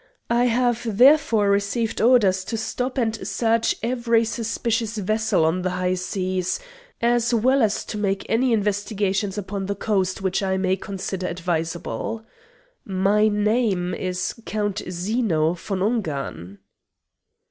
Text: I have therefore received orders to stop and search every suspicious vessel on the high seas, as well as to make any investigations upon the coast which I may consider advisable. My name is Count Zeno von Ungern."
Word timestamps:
I 0.31 0.45
have 0.45 0.97
therefore 0.97 1.51
received 1.51 2.01
orders 2.01 2.43
to 2.45 2.57
stop 2.57 2.97
and 2.97 3.27
search 3.27 3.75
every 3.83 4.25
suspicious 4.25 4.97
vessel 4.97 5.45
on 5.45 5.61
the 5.61 5.69
high 5.77 5.93
seas, 5.93 6.59
as 7.03 7.35
well 7.35 7.61
as 7.61 7.85
to 7.85 7.99
make 7.99 8.25
any 8.27 8.51
investigations 8.51 9.37
upon 9.37 9.67
the 9.67 9.75
coast 9.75 10.19
which 10.19 10.41
I 10.41 10.57
may 10.57 10.75
consider 10.75 11.27
advisable. 11.27 12.25
My 12.83 13.27
name 13.27 13.93
is 13.93 14.33
Count 14.43 14.81
Zeno 14.89 15.53
von 15.53 15.83
Ungern." 15.83 16.57